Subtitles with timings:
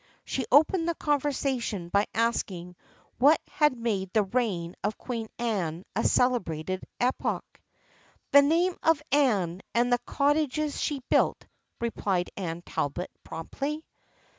[0.25, 2.75] She opened the conversation by asking
[3.19, 7.61] what had made the reign of Queen Anne a celebrated epoch."
[8.31, 11.45] The name of Anne, and the cottages she built,"
[11.79, 13.85] replied Anne Talbot promptly.